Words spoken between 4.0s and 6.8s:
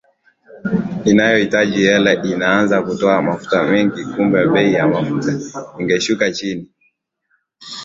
kumbe bei ya mafuta ingeshuka chini